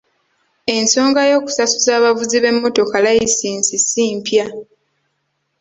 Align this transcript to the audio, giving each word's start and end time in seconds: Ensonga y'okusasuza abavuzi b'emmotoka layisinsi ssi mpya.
Ensonga 0.75 1.21
y'okusasuza 1.31 1.91
abavuzi 1.99 2.37
b'emmotoka 2.43 2.95
layisinsi 3.05 3.73
ssi 3.81 4.03
mpya. 4.17 4.45